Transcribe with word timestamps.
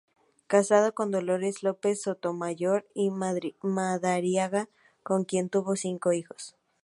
Casado 0.47 0.95
con 0.95 1.11
Dolores 1.11 1.61
López 1.61 2.01
Sotomayor 2.01 2.87
y 2.95 3.11
Madariaga, 3.11 4.67
con 5.03 5.25
quien 5.25 5.47
tuvo 5.47 5.75
cinco 5.75 6.11
hijos. 6.11 6.55